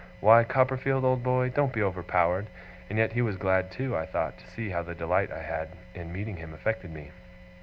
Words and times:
'Why, 0.19 0.43
Copperfield, 0.43 1.05
old 1.05 1.21
boy, 1.21 1.49
don't 1.49 1.71
be 1.73 1.83
overpowered!' 1.83 2.47
And 2.89 2.97
yet 2.97 3.13
he 3.13 3.21
was 3.21 3.37
glad, 3.37 3.69
too, 3.69 3.95
I 3.95 4.07
thought, 4.07 4.35
to 4.39 4.47
see 4.49 4.71
how 4.71 4.81
the 4.81 4.95
delight 4.95 5.31
I 5.31 5.43
had 5.43 5.77
in 5.93 6.11
meeting 6.11 6.37
him 6.37 6.55
affected 6.55 6.91
me. 6.91 7.11